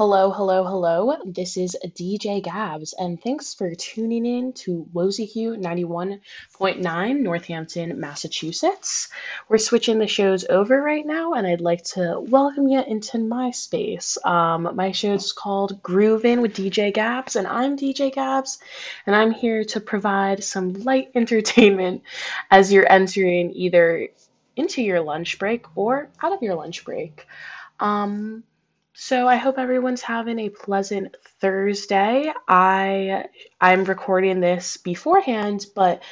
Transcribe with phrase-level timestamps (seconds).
[0.00, 1.14] Hello, hello, hello.
[1.26, 9.10] This is DJ Gabs, and thanks for tuning in to WOZQ 91.9 Northampton, Massachusetts.
[9.46, 13.50] We're switching the shows over right now, and I'd like to welcome you into my
[13.50, 14.16] space.
[14.24, 18.58] Um, my show is called Groovin' with DJ Gabs, and I'm DJ Gabs,
[19.04, 22.04] and I'm here to provide some light entertainment
[22.50, 24.08] as you're entering either
[24.56, 27.26] into your lunch break or out of your lunch break.
[27.78, 28.44] Um,
[28.92, 32.32] so I hope everyone's having a pleasant Thursday.
[32.48, 33.26] I
[33.60, 36.02] I'm recording this beforehand, but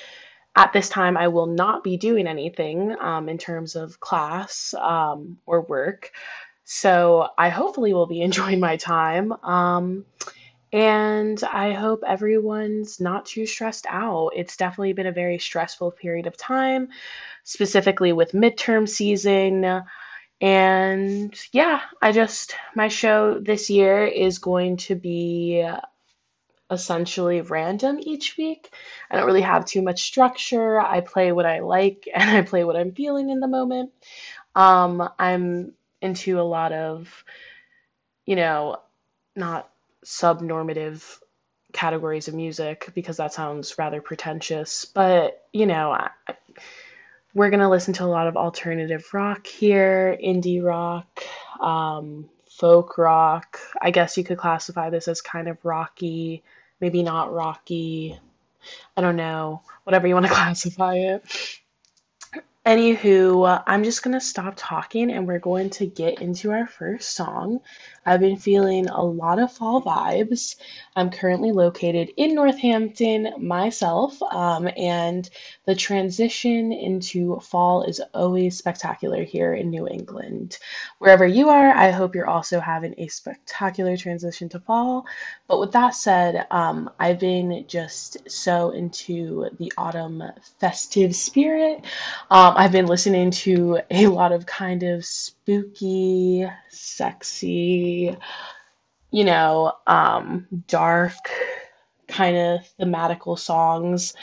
[0.56, 5.38] at this time I will not be doing anything um, in terms of class um,
[5.46, 6.12] or work.
[6.64, 9.33] So I hopefully will be enjoying my time.
[9.42, 10.05] Um,
[10.72, 14.33] and I hope everyone's not too stressed out.
[14.36, 16.88] It's definitely been a very stressful period of time,
[17.42, 19.83] specifically with midterm season.
[20.41, 25.67] And yeah, I just, my show this year is going to be
[26.70, 28.70] essentially random each week.
[29.11, 30.81] I don't really have too much structure.
[30.81, 33.92] I play what I like and I play what I'm feeling in the moment.
[34.55, 37.25] Um, I'm into a lot of,
[38.27, 38.78] you know,
[39.34, 39.70] not
[40.05, 41.03] subnormative
[41.72, 46.11] categories of music because that sounds rather pretentious, but you know, I,
[47.39, 51.22] we're going to listen to a lot of alternative rock here, indie rock,
[51.61, 53.61] um, folk rock.
[53.81, 56.42] I guess you could classify this as kind of rocky,
[56.81, 58.19] maybe not rocky.
[58.97, 61.25] I don't know, whatever you want to classify it.
[62.67, 67.61] Anywho, I'm just gonna stop talking and we're going to get into our first song.
[68.05, 70.56] I've been feeling a lot of fall vibes.
[70.97, 75.28] I'm currently located in Northampton myself, um, and
[75.67, 80.59] the transition into fall is always spectacular here in New England.
[80.98, 85.06] Wherever you are, I hope you're also having a spectacular transition to fall.
[85.47, 90.22] But with that said, um, I've been just so into the autumn
[90.61, 91.84] festive spirit.
[92.31, 98.16] Um, I've been listening to a lot of kind of spooky, sexy,
[99.12, 101.12] you know, um, dark
[102.08, 104.14] kind of thematical songs.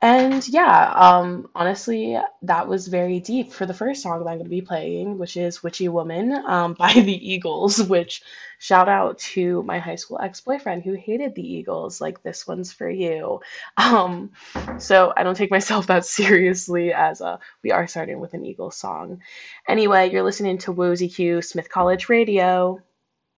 [0.00, 4.44] And yeah, um, honestly, that was very deep for the first song that I'm going
[4.44, 8.22] to be playing, which is Witchy Woman um, by the Eagles, which
[8.60, 12.00] shout out to my high school ex-boyfriend who hated the Eagles.
[12.00, 13.40] Like, this one's for you.
[13.76, 14.32] Um,
[14.78, 18.76] so I don't take myself that seriously as a, we are starting with an Eagles
[18.76, 19.22] song.
[19.66, 22.80] Anyway, you're listening to Wozy Q Smith College Radio.